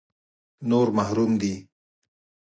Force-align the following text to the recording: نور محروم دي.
نور 0.69 0.87
محروم 0.97 1.31
دي. 1.41 1.53